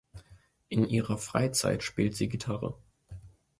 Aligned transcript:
In 0.67 0.89
ihrer 0.89 1.19
Freizeit 1.19 1.83
spielt 1.83 2.15
sie 2.15 2.27
Gitarre. 2.27 2.73